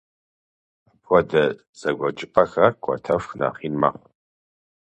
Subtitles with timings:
[0.89, 1.43] Апхуэдэ
[1.79, 4.07] зэгуэкӏыпӏэхэр кӏуэтэху нэхъ ин мэхъу.